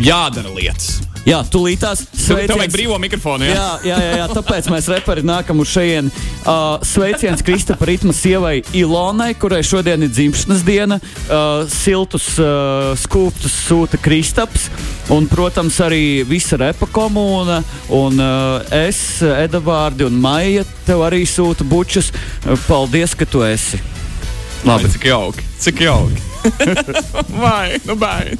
jādara 0.00 0.52
lietas. 0.54 1.00
Jā, 1.22 1.38
tūlītās 1.46 2.00
Tev 2.10 2.56
vajag 2.58 2.72
brīvo 2.74 2.96
mikrofonu. 2.98 3.46
Jā? 3.46 3.54
Jā, 3.54 3.66
jā, 3.86 3.98
jā, 4.02 4.14
jā, 4.18 4.24
tāpēc 4.34 4.68
mēs 4.72 4.88
reperi 4.90 5.22
nākam 5.26 5.62
uz 5.62 5.70
šejienu. 5.70 6.10
Uh, 6.42 6.82
sveiciens 6.86 7.44
Kristapa 7.46 7.86
Ritma 7.86 8.14
sievai 8.16 8.56
Ilonai, 8.74 9.30
kurai 9.38 9.60
šodien 9.66 10.02
ir 10.02 10.10
dzimšanas 10.10 10.64
diena. 10.66 10.98
Uh, 11.28 11.62
siltus 11.70 12.26
uh, 12.42 12.90
skūpstus 12.98 13.54
sūta 13.68 14.02
Kristaps. 14.02 14.66
Un, 15.14 15.30
protams, 15.30 15.78
arī 15.84 16.24
visa 16.26 16.58
repa 16.58 16.90
komūna. 16.90 17.62
Un 17.94 18.18
uh, 18.18 18.74
es, 18.82 19.22
Edvards 19.22 20.02
un 20.08 20.18
Maija, 20.22 20.66
tev 20.88 21.06
arī 21.06 21.22
sūta 21.28 21.66
bučus. 21.66 22.10
Uh, 22.42 22.58
paldies, 22.66 23.14
ka 23.14 23.30
tu 23.30 23.46
esi. 23.46 23.78
Labi, 24.64 24.88
cik 24.92 25.04
jauki. 25.10 25.42
Cik 25.58 25.80
jauki. 25.80 26.22
Vai, 27.42 27.78
nu 27.86 27.96
baigi. 27.96 28.38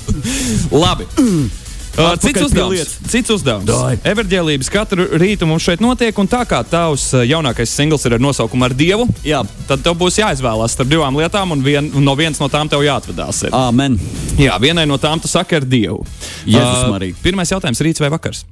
Labi. 0.71 1.07
Uh, 1.93 2.14
cits 2.17 2.41
uzdevums. 2.41 2.93
Cits 3.12 3.29
uzdevums. 3.35 3.69
Everģēlības 4.09 4.71
katru 4.73 5.05
rītu 5.21 5.45
mums 5.45 5.61
šeit 5.67 5.83
notiek, 5.85 6.17
un 6.17 6.25
tā 6.25 6.38
kā 6.49 6.62
tavs 6.64 7.11
uh, 7.12 7.21
jaunākais 7.29 7.69
singls 7.69 8.07
ir 8.09 8.14
ar 8.17 8.23
nosaukumu 8.25 8.64
Ar 8.64 8.73
Dievu, 8.73 9.05
Jā, 9.29 9.43
tad 9.69 9.83
tev 9.85 9.99
būs 10.00 10.17
jāizvēlās 10.23 10.73
starp 10.73 10.88
divām 10.88 11.19
lietām, 11.21 11.52
un 11.52 11.61
vien, 11.61 11.91
no 12.00 12.14
vienas 12.17 12.41
no 12.41 12.49
tām 12.49 12.71
tev 12.73 12.81
jāatvadās. 12.87 13.43
Ir. 13.45 13.52
amen. 13.52 13.99
Jā, 14.41 14.57
vienai 14.64 14.87
no 14.88 14.97
tām 14.97 15.21
tu 15.21 15.29
saki 15.29 15.59
ar 15.61 15.69
Dievu. 15.69 16.00
Jēzus 16.49 16.88
Marija. 16.95 17.19
pirmais 17.21 17.52
jautājums- 17.52 17.85
rīts 17.85 18.00
vai 18.00 18.09
vakars? 18.17 18.47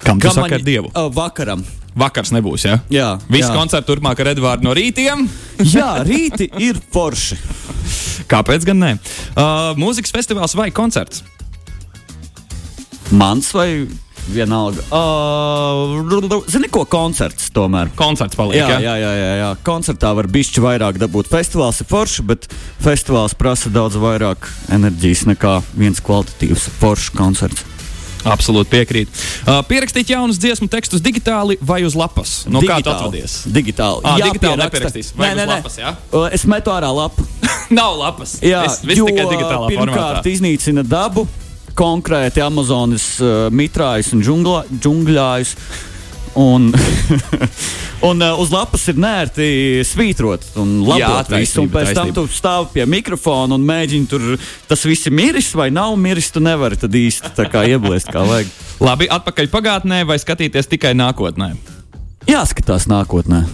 Kam 0.00 0.16
tu 0.16 0.24
Kam 0.24 0.38
saki 0.38 0.48
man- 0.48 0.52
ar 0.62 0.64
Dievu? 0.64 0.88
Uh, 0.96 1.10
vakaram. 1.12 1.66
Vakars 1.98 2.30
nebūs, 2.34 2.66
jā? 2.68 2.78
Jā, 2.92 3.08
Visi 3.26 3.48
jā. 3.48 3.54
koncerti 3.56 3.90
turpmāk 3.90 4.20
ar 4.22 4.32
Edvardu 4.34 4.68
no 4.68 4.74
rītiem. 4.76 5.26
Jā, 5.76 6.04
rīti 6.06 6.46
ir 6.62 6.78
forši. 6.94 7.38
Kāpēc 8.30 8.66
gan 8.68 8.78
ne? 8.78 8.90
Uh, 9.32 9.72
mūzikas 9.80 10.12
festivāls 10.14 10.54
vai 10.58 10.68
koncerts? 10.74 11.24
Mans 13.10 13.48
vai 13.56 13.88
vienalga? 14.28 14.84
Uh, 14.92 16.44
zini, 16.52 16.68
ko 16.70 16.84
koncerts 16.88 17.48
tomēr? 17.56 17.90
Koncerts 17.98 18.36
paliek. 18.38 18.60
Jā, 18.60 18.76
jā, 18.84 18.94
jā, 19.00 19.12
jā, 19.16 19.32
jā. 19.40 19.48
Koncertā 19.66 20.12
var 20.16 20.28
bišķi 20.30 20.64
vairāk 20.64 21.00
dabūt. 21.00 21.30
Festivāls 21.32 21.80
ir 21.82 21.88
foršs, 21.88 22.20
bet 22.28 22.46
festivāls 22.84 23.36
prasa 23.38 23.72
daudz 23.72 23.98
vairāk 24.00 24.50
enerģijas 24.76 25.24
nekā 25.32 25.58
viens 25.74 26.04
kvalitatīvs 26.04 26.68
foršs 26.78 27.10
koncerts. 27.16 27.77
Absolūti 28.28 28.70
piekrīt. 28.72 29.08
Uh, 29.46 29.60
pierakstīt 29.68 30.10
jaunus 30.12 30.38
dziesmu 30.42 30.68
tekstus 30.72 31.00
digitāli 31.04 31.56
vai 31.64 31.80
uz 31.86 31.96
lapas? 31.98 32.44
No 32.50 32.60
kā 32.64 32.78
tu 32.84 32.92
atvadies? 32.92 33.40
Digitāli. 33.48 34.04
Ā, 34.04 34.16
Jā, 34.20 34.28
digitāli 34.28 34.54
pieraksta. 34.58 34.68
nepierakstīsi. 34.68 35.14
Nē, 35.18 35.30
nē, 35.38 35.46
lapas, 35.54 35.78
jā? 35.80 35.94
Uh, 36.12 36.28
Es 36.34 36.44
metu 36.50 36.72
ārā 36.74 36.90
lapu. 36.94 37.24
Nav 37.78 37.96
lapas. 38.00 38.36
Jā, 38.44 38.64
es, 38.68 38.80
viss 38.84 39.00
tikai 39.00 39.26
digitālā 39.32 39.68
pirmkārt 39.72 40.20
formātā. 40.20 40.32
iznīcina 40.32 40.84
dabu, 40.86 41.26
konkrēti 41.78 42.42
Amazonas 42.44 43.08
uh, 43.22 43.46
mitrājus 43.54 44.12
un 44.16 44.24
džungļājus. 44.24 45.54
Un, 46.34 46.68
un 48.08 48.22
uh, 48.22 48.40
uz 48.42 48.50
lapas 48.52 48.84
ir 48.90 48.98
nērti 49.00 49.48
svītrot 49.86 50.44
un 50.60 50.74
Jā, 50.82 51.08
labot 51.08 51.32
visu. 51.32 51.62
Un 51.62 51.70
taisnība, 51.70 51.78
pēc 51.78 51.94
tam 51.94 52.10
taisnība. 52.10 52.16
tu 52.18 52.36
stāvi 52.38 52.70
pie 52.74 52.86
mikrofona 52.90 53.58
un 53.58 53.64
mēģini 53.68 54.10
tur, 54.10 54.26
tas 54.68 54.84
viss 54.88 55.08
ir 55.08 55.16
miris 55.16 55.52
vai 55.58 55.70
nav 55.74 55.96
miris. 56.00 56.30
Tu 56.34 56.42
nevari 56.44 56.78
tad 56.80 56.94
īsti 56.94 57.32
tā 57.38 57.48
kā 57.50 57.64
ieblēst 57.70 58.12
kā 58.12 58.26
vajag. 58.28 58.52
Labi, 58.88 59.08
atpakaļ 59.10 59.50
pagātnē 59.52 60.04
vai 60.08 60.18
skatīties 60.20 60.70
tikai 60.70 60.92
nākotnē? 60.98 61.54
Jāskatās 62.28 62.86
nākotnē. 62.90 63.44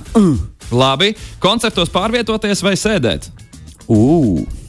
Labi, 0.75 1.15
koncertos 1.43 1.93
pārvietoties 1.95 2.65
vai 2.65 2.75
sēdēt? 2.81 3.31
Ugh. 3.87 4.64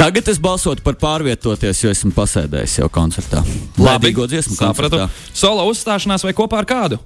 Tagad 0.00 0.28
es 0.32 0.38
balsotu 0.40 0.80
par 0.80 0.96
pārvietoties, 0.96 1.82
jo 1.84 1.90
esmu 1.92 2.14
pasēdējis 2.16 2.78
jau 2.78 2.86
koncertā. 2.88 3.42
Labi, 3.76 4.14
dziesmu 4.16 4.56
sapratu. 4.56 4.96
koncertā. 4.96 5.34
Solo 5.36 5.66
uzstāšanās 5.68 6.24
vai 6.24 6.32
kopā 6.32 6.62
ar 6.62 6.68
kādu? 6.70 6.96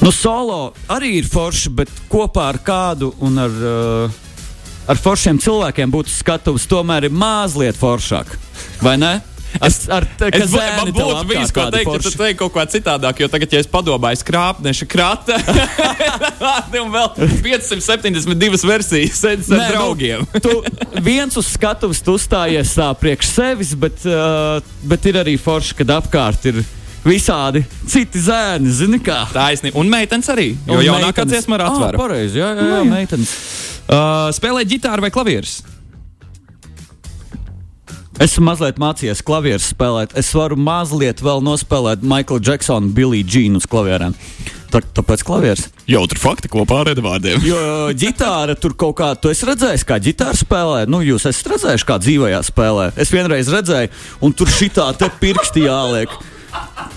Nu, 0.00 0.08
solo 0.16 0.72
arī 0.88 1.18
ir 1.18 1.28
forši, 1.28 1.74
bet 1.76 1.92
kopā 2.08 2.48
ar 2.54 2.60
kādu 2.64 3.10
un 3.20 3.36
ar, 3.42 3.60
uh, 3.68 4.18
ar 4.88 5.02
foršiem 5.02 5.42
cilvēkiem 5.44 5.92
būtu 5.92 6.14
skatuves 6.14 6.64
tomēr 6.72 7.10
ir 7.10 7.12
mazliet 7.12 7.76
foršāk. 7.76 8.32
Vai 8.80 8.96
ne? 8.96 9.18
Es, 9.64 9.76
ar, 9.88 10.04
Es 10.26 10.52
man 10.52 10.90
būtu 10.92 11.22
bijis 11.30 11.52
ko 11.54 11.64
teikt, 11.72 11.86
ja 11.88 12.00
tu 12.00 12.10
forši. 12.10 12.18
teiksi 12.18 12.36
kaut 12.36 12.52
ko 12.52 12.64
citādāk, 12.68 13.20
jo 13.22 13.28
tagad, 13.32 13.52
ja 13.56 13.62
es 13.62 13.68
padomāju, 13.72 14.18
skrāpneša 14.20 14.88
krata, 14.90 15.38
un 16.82 16.90
vēl 16.92 17.08
572 17.44 18.60
versijas 18.68 19.20
sēdes 19.24 19.50
ar 19.52 19.62
Nē, 19.62 19.68
draugiem. 19.72 20.26
Nu, 20.34 20.40
tu 20.44 21.00
viens 21.06 21.36
uz 21.40 21.48
skatuves 21.54 22.02
tu 22.04 22.16
uzstājies 22.18 22.74
tā 22.76 22.90
priekš 23.00 23.30
sevis, 23.32 23.72
bet, 23.78 24.02
uh, 24.08 24.58
bet 24.84 25.06
ir 25.08 25.20
arī 25.22 25.36
forši, 25.40 25.78
kad 25.80 25.94
apkārt 26.00 26.50
ir 26.52 26.60
visādi 27.06 27.62
citi 27.86 28.18
zēni. 28.18 28.72
Zini, 28.74 28.98
kā? 29.06 29.22
Taisnība. 29.32 29.78
Un 29.78 29.88
meitenes 29.92 30.28
arī. 30.32 30.50
Jo 30.66 30.80
Un 30.80 30.84
jaunākā 30.88 31.24
dziesma 31.30 31.56
ir 31.60 31.64
Ah, 31.64 31.70
atvērta. 31.72 32.00
pareizi, 32.02 32.40
jā, 32.42 32.50
jā, 32.58 32.66
jā, 32.74 32.82
meitenes. 32.90 33.34
Uh, 33.86 34.26
spēlēt 34.34 34.66
ģitāru 34.74 35.06
vai 35.06 35.12
klavierus? 35.14 35.60
Esmu 38.16 38.46
mazliet 38.46 38.78
mācījies 38.80 39.20
klavierus 39.26 39.66
spēlēt. 39.74 40.14
Es 40.16 40.30
varu 40.32 40.56
mazliet 40.56 41.18
vēl 41.20 41.42
nospēlēt 41.44 42.00
Michael 42.00 42.40
Jacksonu, 42.40 42.88
Billy 42.96 43.20
Jeanu 43.20 43.60
uz 43.60 43.66
klavierēm. 43.68 44.14
Tā, 44.72 44.80
tāpēc 44.96 45.20
klavieris. 45.26 45.66
Jautri 45.90 46.18
fakti 46.18 46.48
kopā 46.50 46.80
ar 46.80 46.90
Edvardiem. 46.94 47.44
Jo 47.44 47.58
ģitāra 47.92 48.56
tur 48.58 48.72
kaut 48.78 48.96
kā, 48.98 49.10
tu 49.20 49.28
esi 49.30 49.44
redzējis, 49.46 49.84
kā 49.86 50.00
ģitāra 50.02 50.36
spēlē. 50.36 50.86
Nu, 50.88 51.02
jūs 51.04 51.28
esat 51.28 51.52
redzējuši, 51.52 51.86
kā 51.90 51.98
dzīvajā 52.02 52.40
spēlē. 52.48 52.88
Es 53.04 53.12
vienreiz 53.12 53.52
redzēju, 53.52 53.92
un 54.24 54.34
tur 54.36 54.50
šitā 54.50 54.88
te 54.96 55.12
pirksti 55.20 55.66
jāliek. 55.68 56.16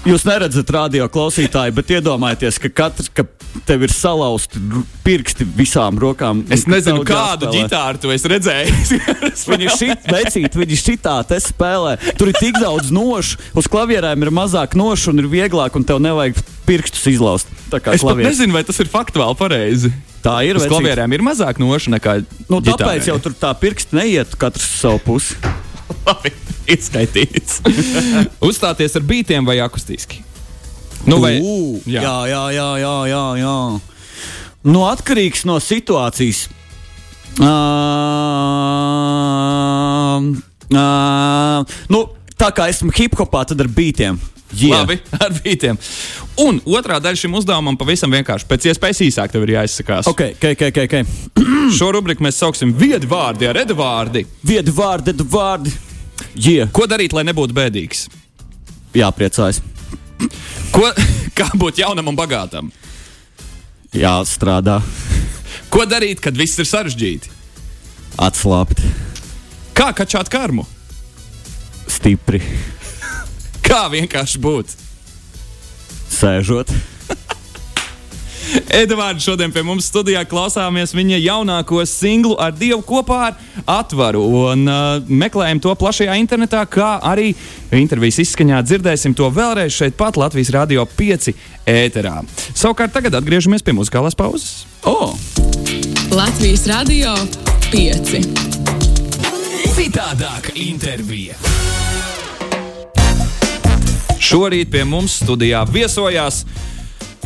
Jūs 0.07 0.23
neredzat 0.23 0.71
radio 0.71 1.09
klausītāju, 1.11 1.75
bet 1.75 1.91
iedomājieties, 1.99 2.61
ka 2.63 2.71
katrs, 2.79 3.11
ka 3.11 3.27
tev 3.67 3.83
ir 3.85 3.93
salauzti 3.93 4.61
pirksti 5.05 5.47
visām 5.57 5.97
rokām. 6.01 6.43
Es 6.53 6.65
nezinu, 6.69 7.03
kādu 7.07 7.49
ģitāru 7.53 8.01
tu 8.01 8.13
esi 8.13 8.31
redzējis. 8.31 9.45
Viņi 9.49 9.71
šit, 9.75 10.09
vecīt, 10.11 10.57
viņi 10.59 10.79
šitā 10.79 11.15
te 11.29 11.39
spēlē. 11.43 11.95
Tur 12.19 12.31
ir 12.31 12.39
tik 12.39 12.59
daudz 12.61 12.91
nošu, 12.93 13.39
uz 13.57 13.69
klavierēm 13.71 14.25
ir 14.25 14.33
mazāk 14.35 14.77
nošu 14.79 15.13
un 15.13 15.23
ir 15.23 15.29
vieglāk, 15.31 15.77
un 15.79 15.87
tev 15.87 16.01
nevajag 16.03 16.41
pirkstus 16.67 17.07
izlaust. 17.09 17.49
Es 17.93 18.05
nezinu, 18.05 18.53
vai 18.55 18.63
tas 18.67 18.79
ir 18.81 18.91
faktuāli 18.91 19.37
pareizi. 19.39 19.93
Tā 20.23 20.39
ir. 20.43 20.59
Uz 20.59 20.65
vecīt. 20.65 20.75
klavierēm 20.75 21.15
ir 21.15 21.23
mazāk 21.25 21.61
nošu 21.61 21.93
nekā. 21.95 22.19
Nu, 22.49 22.59
ģitārai. 22.59 22.99
tāpēc 22.99 23.11
jau 23.11 23.17
tur 23.23 23.35
tā 23.39 23.53
pirksti 23.57 23.97
neiet 23.97 24.35
katrs 24.39 24.67
savu 24.81 25.01
pusi. 25.05 25.37
Labi, 26.07 26.33
ieskaitīts. 26.69 27.61
Uzstāties 28.49 28.97
ar 28.99 29.05
beigtiem 29.07 29.47
vai 29.47 29.59
akustiski? 29.63 30.23
Nu, 31.07 31.19
vai, 31.23 31.39
Ū, 31.39 31.79
jā. 31.87 32.01
jā, 32.03 32.15
jā, 32.31 32.43
jā, 32.55 32.69
jā, 32.83 32.95
jā, 33.13 33.25
jā. 33.39 33.55
Nu, 34.67 34.83
atkarīgs 34.89 35.45
no 35.47 35.59
situācijas. 35.63 36.49
Uh, 37.39 37.45
uh, 40.75 41.63
nu, 41.93 42.01
tā 42.35 42.49
kā 42.55 42.67
esmu 42.71 42.91
hip 42.97 43.15
hopā, 43.19 43.45
tad 43.47 43.61
ar 43.63 43.69
beigtiem. 43.71 44.19
Yeah. 44.57 44.81
Labi, 44.81 44.97
ar 45.23 45.31
beigtiem. 45.43 45.77
Un 46.41 46.59
otrā 46.65 46.97
daļa 47.03 47.21
šim 47.21 47.35
uzdevumam 47.39 47.77
pavisam 47.79 48.11
vienkārši. 48.15 48.47
Pēc 48.49 48.69
iespējas 48.71 49.01
īsāk 49.05 49.31
tev 49.33 49.45
ir 49.45 49.55
jāizsakās. 49.59 50.09
Ok, 50.09 50.21
ok, 50.35 50.45
ok. 50.55 50.63
ok, 50.71 50.79
okay. 50.87 51.03
Šo 51.77 51.91
rubriku 51.95 52.25
mēs 52.25 52.39
sauksim 52.41 52.73
viedu 52.75 53.07
vārdi 53.11 53.47
ar 53.49 53.61
edvārdi. 53.61 54.25
Viedu 54.43 54.73
vārdi, 54.75 55.13
viedu 55.13 55.27
vārdi. 55.31 55.75
Yeah. 56.35 56.71
Ko 56.75 56.89
darīt, 56.89 57.13
lai 57.15 57.23
nebūtu 57.29 57.55
bēdīgs? 57.55 58.07
Jāpriecājas. 58.97 59.61
Ko, 60.73 60.89
kā 61.37 61.49
būt 61.59 61.81
jaunam 61.83 62.11
un 62.11 62.17
bagātam? 62.17 62.71
Jāstrādā. 63.95 64.79
Ko 65.73 65.85
darīt, 65.89 66.21
kad 66.21 66.37
viss 66.37 66.59
ir 66.61 66.67
sarežģīti? 66.69 67.31
Atslābt. 68.19 68.81
Kā 69.77 69.91
kačāt 69.95 70.29
karmu? 70.31 70.65
Stipri. 71.89 72.41
Kā 73.65 73.85
vienkārši 73.91 74.41
būt? 74.41 74.73
Sēžot. 76.19 76.73
Edvards 78.81 79.23
šodien 79.23 79.51
pie 79.53 79.63
mums 79.65 79.87
studijā 79.89 80.23
klausāmies 80.29 80.93
viņa 80.95 81.19
jaunāko 81.21 81.83
singlu 81.87 82.35
ar 82.41 82.53
Dievu 82.55 82.81
kopā 82.85 83.19
ar 83.29 83.37
Atvaru. 83.69 84.23
Un, 84.51 84.65
uh, 84.69 85.09
meklējam 85.09 85.61
to 85.63 85.73
plašajā 85.79 86.15
internetā, 86.21 86.63
kā 86.69 86.95
arī 87.05 87.31
intervijas 87.75 88.21
izskaņā 88.25 88.61
dzirdēsim 88.65 89.15
to 89.17 89.29
vēlreiz 89.33 89.75
šeit, 89.75 89.97
pat 89.99 90.17
Latvijas 90.19 90.53
Rādio 90.55 90.85
5 90.97 91.33
ēterā. 91.69 92.19
Savukārt 92.53 92.95
tagad 92.95 93.19
atgriežamies 93.19 93.65
pie 93.65 93.75
muzikālās 93.77 94.17
pauzes. 94.17 94.65
Oh. 94.87 95.13
Latvijas 96.13 96.65
Radio 96.69 97.13
5. 97.69 98.17
Citādāka 99.75 100.55
intervija. 100.57 101.37
Šorīt 104.19 104.67
pie 104.73 104.81
mums 104.83 105.15
studijā 105.21 105.61
viesojās 105.69 106.43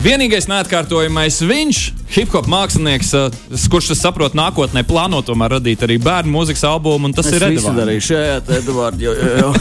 Vienīgais 0.04 0.50
neatkārtojamais 0.52 1.38
viņš, 1.48 1.78
hip 2.12 2.34
hop 2.36 2.48
mākslinieks, 2.52 3.14
uh, 3.16 3.38
kurš, 3.72 3.94
es 3.96 4.02
saprotu, 4.04 4.36
nākotnē 4.36 4.84
plāno 4.88 5.22
tomēr 5.24 5.56
radīt 5.58 5.86
arī 5.86 5.96
bērnu 6.04 6.34
mūzikas 6.34 6.66
albumu, 6.68 7.08
un 7.08 7.16
tas 7.16 7.30
Es 7.32 7.38
ir 7.38 7.46
Edvards. 7.48 7.78
darīju 7.78 8.04
šajā, 8.10 8.34
Edvards. 8.58 9.00
Jo, 9.00 9.14
jo, 9.16 9.32
jo. 9.40 9.54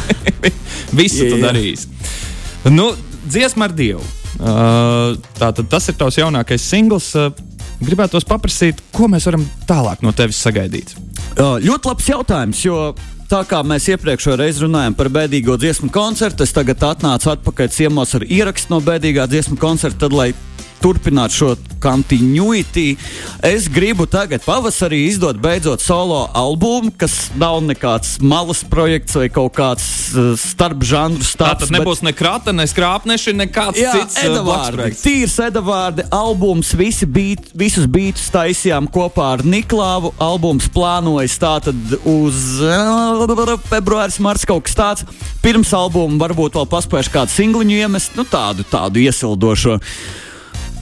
Visu 0.98 1.28
Jā, 1.28 1.30
tu 1.30 1.38
jā. 1.38 1.44
darīsi. 1.46 1.86
Nu, 2.74 2.88
dziesma 3.22 3.68
ar 3.70 3.76
Dievu. 3.78 4.02
Uh, 4.42 5.14
tātad 5.38 5.68
tas 5.70 5.86
ir 5.92 5.98
tavs 6.00 6.18
jaunākais 6.18 6.66
singls. 6.66 7.12
Uh, 7.14 7.30
gribētu 7.82 8.18
paprasīt, 8.26 8.82
ko 8.94 9.06
mēs 9.10 9.28
varam 9.30 9.46
tālāk 9.68 10.02
no 10.02 10.10
tevis 10.16 10.42
sagaidīt. 10.42 10.96
Jā, 11.38 11.52
ļoti 11.62 11.88
labs 11.88 12.08
jautājums, 12.10 12.64
jo 12.66 12.80
tā 13.32 13.40
kā 13.48 13.62
mēs 13.64 13.86
iepriekšējā 13.88 14.34
reizē 14.36 14.66
runājām 14.66 14.94
par 14.96 15.08
bēdīgo 15.12 15.54
dziesmu 15.56 15.88
koncertu, 15.94 16.44
es 16.44 16.52
tagad 16.52 16.82
atnācu 16.84 17.30
atpakaļ 17.32 17.70
ciemos 17.72 18.12
ar 18.18 18.26
ierakstu 18.28 18.74
no 18.74 18.80
bēdīgā 18.84 19.24
dziesmu 19.30 19.56
koncerta, 19.60 20.02
tad, 20.04 20.16
lai 20.16 20.26
turpinātu 20.82 21.38
šo 21.38 21.50
continuity, 21.82 22.96
es 23.42 23.66
gribu 23.72 24.06
tagad 24.10 24.42
pavasarī 24.46 25.00
izdot 25.08 25.38
beidzot 25.42 25.82
solo 25.82 26.24
albumu, 26.38 26.92
kas 26.98 27.30
nav 27.38 27.60
nekāds 27.66 28.16
malas 28.22 28.62
projekts 28.70 29.16
vai 29.18 29.28
kaut 29.32 29.54
kāds 29.56 29.86
uh, 30.14 30.32
starpžanru 30.38 31.22
Tā 31.22 31.28
stāsts. 31.32 31.66
tad 31.66 31.74
nebūs 31.74 32.02
ne 32.06 32.12
krāta, 32.16 32.54
ne 32.54 32.66
skrāpneši, 32.70 33.34
nekāds 33.42 33.80
Jā, 33.82 33.92
cits 33.96 34.18
uh, 34.20 34.24
Edvards. 34.28 34.46
blakusprojekts. 34.48 35.02
Tīrs 35.06 35.36
Edvards 35.48 36.06
albums, 36.14 36.72
visi 36.78 37.06
beat, 37.06 37.50
visus 37.58 37.86
beatus 37.90 38.28
taisījām 38.34 38.86
kopā 38.92 39.32
ar 39.38 39.44
Niklāvu. 39.46 40.12
Albums 40.22 40.68
plānojas 40.72 41.38
tātad 41.42 41.96
uz 42.08 42.42
uh, 42.62 43.56
februāris, 43.70 44.20
mārts 44.22 44.46
kaut 44.48 44.68
kas 44.68 44.78
tāds. 44.78 45.06
Pirms 45.42 45.72
albuma 45.74 46.20
varbūt 46.26 46.58
vēl 46.60 46.68
paspējuši 46.70 47.12
kādu 47.14 47.34
singliņu 47.34 47.80
iemest, 47.82 48.14
nu 48.18 48.24
tādu, 48.28 48.62
tādu 48.70 49.02
iesildošo. 49.02 49.80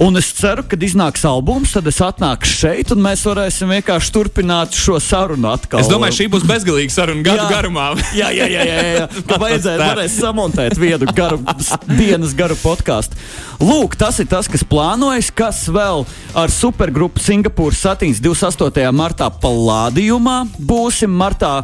Un 0.01 0.17
es 0.17 0.31
ceru, 0.33 0.63
ka 0.65 0.79
iznāks 0.81 1.27
albums, 1.29 1.75
tad 1.77 1.85
es 1.91 1.99
atnākšu 2.01 2.55
šeit, 2.57 2.93
un 2.95 3.03
mēs 3.05 3.21
varēsim 3.29 3.69
vienkārši 3.75 4.13
turpināt 4.15 4.73
šo 4.73 4.97
sarunu 4.97 5.51
atkal. 5.51 5.83
Es 5.83 5.91
domāju, 5.93 6.17
šī 6.17 6.27
būs 6.33 6.47
bezgalīga 6.49 6.95
saruna 6.95 7.21
gadu 7.27 7.43
Jā. 7.43 7.49
garumā. 7.51 7.89
Jā, 8.17 8.31
jā, 8.33 8.47
jā, 8.49 8.65
jā, 8.65 8.79
jā. 8.97 9.09
Tā 9.29 9.37
vajadzēja 9.43 9.83
varēs 9.83 10.17
samontēt 10.17 10.81
vienu 10.81 11.11
garu, 11.13 11.43
dienas 11.91 12.33
garu 12.39 12.57
podkāstu. 12.63 13.21
Lūk, 13.61 13.99
tas 14.01 14.23
ir 14.25 14.31
tas, 14.33 14.49
kas 14.49 14.65
plānojas, 14.65 15.29
kas 15.37 15.67
vēl 15.69 16.07
ar 16.33 16.55
supergrupu 16.55 17.21
Singapūras 17.21 17.85
satīns 17.85 18.25
28. 18.25 18.89
martā 18.97 19.29
palādījumā. 19.45 20.41
Būsim 20.65 21.13
martā. 21.13 21.59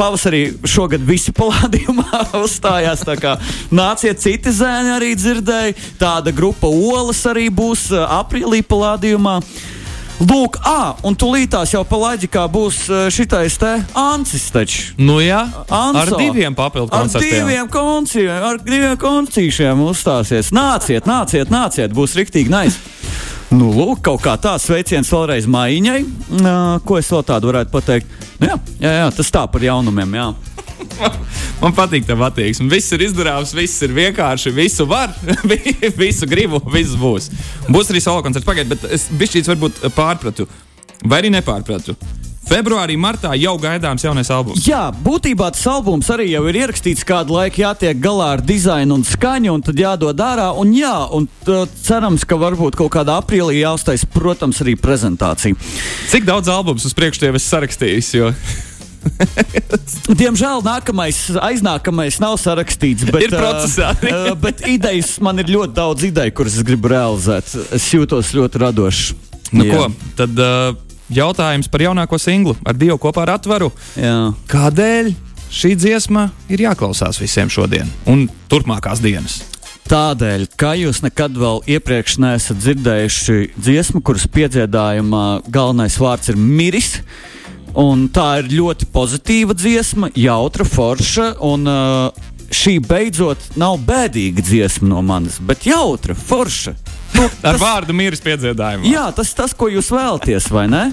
Pavasarī 0.00 0.44
šogad 0.64 1.02
visi 1.04 1.32
palādījumā 1.36 2.22
uzstājās. 2.44 3.04
Nāciet, 3.74 4.22
citi 4.22 4.52
zēni 4.54 4.94
arī 4.96 5.10
dzirdēja. 5.18 5.76
Tāda 6.00 6.32
grupa 6.32 6.70
Olas 6.70 7.20
arī 7.28 7.50
būs 7.52 7.90
ā, 7.92 8.06
aprīlī 8.22 8.62
palādījumā. 8.64 9.40
Lūk, 10.20 10.58
ah, 10.68 10.98
un 11.08 11.14
tūlītās 11.16 11.70
jau 11.72 11.80
palaidikā 11.88 12.42
būs 12.52 12.80
ā, 12.92 12.98
šitais 13.12 13.54
te 13.60 13.70
Ancis 13.96 14.50
taču. 14.52 14.90
Nu 15.00 15.16
jā, 15.24 15.46
Anso. 15.72 16.02
ar 16.02 16.12
diviem 16.20 16.56
papildu 16.56 16.92
Ar 16.92 17.06
koncertiem. 17.06 17.46
diviem 17.48 17.70
koncertiem, 17.72 18.44
ar 18.50 18.60
diviem 18.60 18.98
koncertiem 19.00 19.80
uzstāsies. 19.88 20.52
Nāciet, 20.52 21.08
nāciet, 21.08 21.48
nāciet, 21.52 21.96
būs 21.96 22.16
rīktīgi 22.20 22.52
nais. 22.52 22.76
Nu, 23.50 23.72
lūk, 23.74 23.98
kaut 24.06 24.20
kā 24.22 24.36
tāds 24.38 24.68
sveiciens 24.68 25.08
vēlreiz 25.10 25.48
mājiņai. 25.50 26.00
Nā, 26.38 26.54
ko 26.86 27.00
es 27.00 27.08
vēl 27.10 27.24
tādu 27.26 27.50
varētu 27.50 27.72
pateikt? 27.72 28.12
Nu, 28.38 28.46
jā, 28.46 28.58
jā, 28.84 28.92
jā, 28.94 29.08
tas 29.16 29.32
tā 29.34 29.42
par 29.50 29.64
jaunumiem. 29.64 30.14
Jā. 30.14 30.28
Man 31.62 31.74
patīk 31.74 32.06
tā 32.06 32.14
attieksme. 32.14 32.70
Viss 32.70 32.94
ir 32.94 33.02
izdarāms, 33.08 33.54
viss 33.56 33.82
ir 33.82 33.94
vienkārši. 33.96 34.54
Visu 34.54 34.86
var, 34.88 35.10
visu 36.04 36.30
gribu, 36.30 36.62
viss 36.70 36.94
būs. 37.00 37.30
Būs 37.66 37.90
arī 37.90 38.04
solo 38.04 38.22
koncerts 38.22 38.46
pagaidiet, 38.46 38.76
bet 38.76 38.94
es 38.94 39.08
bišķīts 39.18 39.50
varbūt 39.50 39.84
pārpratu. 39.98 40.46
Vai 41.02 41.24
arī 41.24 41.34
nepārpratu. 41.34 41.96
Februārī, 42.50 42.96
martā 42.98 43.30
jau 43.38 43.52
gaidāms 43.62 44.02
jaunais 44.02 44.30
albums. 44.34 44.64
jā, 44.66 44.88
būtībā 45.04 45.52
tas 45.54 45.62
albums 45.70 46.08
arī 46.10 46.32
jau 46.32 46.42
ir 46.50 46.56
ierakstīts 46.64 47.04
kādu 47.06 47.36
laiku, 47.36 47.62
jātiek 47.62 48.00
galā 48.02 48.32
ar 48.36 48.42
dizainu 48.42 48.96
un 48.98 49.04
skaņu, 49.06 49.52
un 49.54 49.62
tad 49.62 49.78
jādod 49.78 50.18
ārā. 50.18 50.48
Un, 50.58 50.72
jā, 50.74 50.94
un 51.14 51.28
cerams, 51.84 52.24
ka 52.26 52.38
varbūt 52.40 52.78
kaut 52.80 52.90
kādā 52.96 53.20
aprīlī 53.22 53.60
jāuztais, 53.60 54.02
protams, 54.02 54.58
arī 54.64 54.74
prezentācija. 54.80 55.54
Cik 56.10 56.26
daudz 56.26 56.50
albumus 56.50 56.88
uz 56.90 56.96
priekšu 56.98 57.22
tev 57.28 57.38
esi 57.38 57.52
sarakstījis? 57.52 58.10
Jo... 58.18 58.32
Diemžēl 60.20 60.60
nākamais, 60.66 61.22
aiznākamais 61.40 62.18
nav 62.20 62.36
sarakstīts. 62.42 63.06
Bet, 63.14 63.28
Ir 63.28 63.36
procesā. 63.38 63.94
uh, 64.10 64.34
bet 64.36 64.66
idejas 64.68 65.14
man 65.24 65.40
ir 65.40 65.54
ļoti 65.54 65.76
daudz 65.76 66.04
ideju, 66.10 66.34
kuras 66.36 66.58
es 66.58 66.66
gribu 66.66 66.90
realizēt. 66.92 67.54
Es 67.76 67.88
jūtos 67.94 68.34
ļoti 68.36 68.60
radošs. 68.66 69.06
Nu, 69.54 69.64
Jā. 69.66 69.78
ko, 69.78 70.12
tad 70.18 70.36
uh, 70.38 70.74
jautājums 71.14 71.70
par 71.70 71.84
jaunāko 71.84 72.18
singlu 72.20 72.56
ar 72.66 72.78
Dievu 72.78 72.98
kopā 73.02 73.26
ar 73.26 73.36
atvaru. 73.38 73.70
Jā. 73.98 74.32
Kādēļ 74.50 75.12
šī 75.50 75.74
dziesma 75.78 76.28
ir 76.52 76.66
jāklausās 76.68 77.20
visiem 77.20 77.50
šodien 77.52 77.90
un 78.10 78.28
turpmākās 78.50 79.02
dienas? 79.02 79.40
Tādēļ, 79.90 80.46
ka 80.60 80.76
jūs 80.78 81.00
nekad 81.02 81.34
vēl 81.34 81.64
iepriekš 81.74 82.20
neesat 82.22 82.60
dzirdējuši 82.62 83.38
dziesmu, 83.58 84.04
kuras 84.06 84.28
piedziedājumā 84.30 85.24
galvenais 85.50 85.98
vārds 85.98 86.30
ir 86.30 86.38
miris. 86.38 87.00
Un 87.78 88.08
tā 88.10 88.40
ir 88.40 88.50
ļoti 88.50 88.86
pozitīva 88.90 89.54
dziesma, 89.54 90.10
jautra, 90.18 90.66
forša. 90.66 91.32
Un, 91.46 91.66
uh, 91.70 92.30
šī 92.50 92.78
beidzot 92.82 93.52
nav 93.58 93.78
bēdīga 93.86 94.42
dziesma 94.44 94.90
no 94.90 95.02
manis, 95.06 95.38
bet 95.42 95.66
jautra, 95.68 96.16
forša. 96.18 96.74
Nu, 97.20 97.28
Ar 97.44 97.60
vārdu 97.60 97.92
mīras 97.96 98.22
piedziedājumu. 98.24 98.88
Jā, 98.88 99.10
tas 99.12 99.32
ir 99.32 99.40
tas, 99.42 99.52
ko 99.56 99.68
jūs 99.68 99.92
vēlaties, 99.92 100.48
vai 100.54 100.66
ne? 100.72 100.88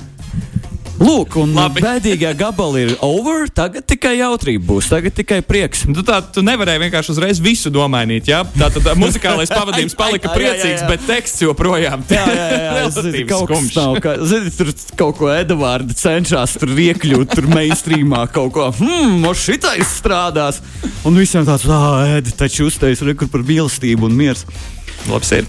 Lūk, 0.98 1.36
un 1.38 1.52
Labi. 1.54 1.82
bēdīgā 1.84 2.32
gabala 2.38 2.80
ir 2.82 2.96
over. 3.06 3.46
Tagad 3.54 3.86
tikai 3.86 4.16
jautrība 4.18 4.66
būs, 4.66 4.88
tagad 4.90 5.14
tikai 5.18 5.44
prieks. 5.46 5.84
Tu, 5.86 6.04
tā, 6.06 6.18
tu 6.34 6.42
nevarēji 6.46 6.82
vienkārši 6.88 7.14
uzreiz 7.14 7.42
visu 7.44 7.70
nomainīt. 7.74 8.30
Ja? 8.32 8.42
Tā 8.58 8.72
tad 8.74 8.90
muzikālais 8.98 9.52
pavadījums 9.58 9.94
palika 9.98 10.34
priecīgs, 10.34 10.88
bet 10.90 11.06
teksts 11.06 11.44
joprojām 11.46 12.02
kas 13.30 13.44
skumjš. 13.46 13.78
zini, 14.32 14.54
tur 14.58 14.74
kaut 14.98 15.20
ko 15.22 15.30
Edvards 15.34 16.02
cenšas 16.02 16.58
tur 16.58 16.74
iekļūt, 16.88 17.38
tur 17.38 17.50
mainstreamā 17.54 18.26
kaut 18.34 18.56
ko. 18.58 18.72
Hmm, 18.82 19.20
man 19.22 19.38
šitais 19.38 20.00
strādās. 20.00 20.64
Un 21.06 21.22
visiem 21.22 21.46
tāds, 21.48 21.70
ah, 21.70 22.18
Edi, 22.18 22.34
taču 22.38 22.72
uztais 22.72 23.06
rekur 23.06 23.30
par 23.30 23.46
mīlestību 23.46 24.10
un 24.10 24.18
mieru. 24.18 24.58
Labs 25.12 25.30
ir. 25.38 25.46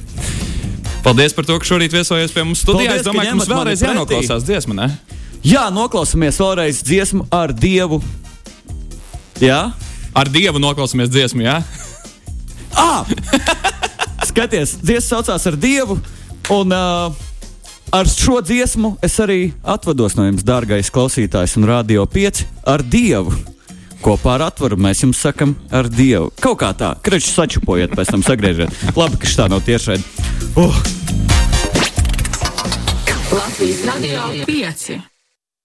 Paldies 1.02 1.34
par 1.36 1.46
to, 1.46 1.56
ka 1.60 1.68
šorīt 1.68 1.94
viesojies 1.94 2.32
pie 2.34 2.44
mums 2.44 2.62
studijā. 2.64 2.90
Paldies, 2.90 3.02
es 3.02 3.06
domāju, 3.06 3.30
ka 3.30 3.38
mums 3.38 3.50
vēlreiz 3.52 3.84
jānoklausās 3.84 4.46
dziesma. 4.46 4.76
Ne? 4.76 4.88
Jā, 5.46 5.68
noklausāmies 5.72 6.40
vēlreiz 6.42 6.82
dziesmu 6.84 7.28
ar 7.32 7.54
Dievu. 7.54 8.00
Jā? 9.42 9.60
Ar 10.18 10.30
Dievu 10.34 10.60
noklausāmies 10.62 11.12
dziesmu. 11.14 11.46
Ja? 11.46 11.60
Ah! 12.74 13.06
Skaties, 14.28 14.76
dziesma 14.82 15.06
saucās 15.06 15.46
ar 15.48 15.56
Dievu. 15.58 16.00
Un 16.52 16.74
uh, 16.74 17.14
ar 17.94 18.10
šo 18.10 18.40
dziesmu 18.44 18.96
es 19.04 19.18
arī 19.22 19.52
atvados 19.62 20.16
no 20.18 20.26
jums, 20.26 20.44
dārgais 20.46 20.90
klausītājs, 20.92 21.56
un 21.60 21.68
radio 21.68 22.06
5 22.08 22.44
ar 22.68 22.84
Dievu. 22.84 23.36
Kopā 24.02 24.36
ar 24.36 24.46
atvaru 24.48 24.78
mēs 24.78 25.02
jums 25.02 25.18
sakam, 25.18 25.56
ar 25.74 25.90
Dievu. 25.90 26.30
Kaut 26.42 26.60
kā 26.62 26.70
tā, 26.78 26.94
krečs 27.02 27.32
sačupojiet, 27.34 27.96
pēc 27.98 28.14
tam 28.14 28.24
sagriežiet. 28.26 28.72
Labi, 28.96 29.18
ka 29.18 29.30
šī 29.30 29.50
nav 29.50 29.64
tiešai. 29.66 29.98
Uh. 30.54 30.80
Latvijas 33.34 33.84
radio 33.90 34.32
5. 34.46 35.17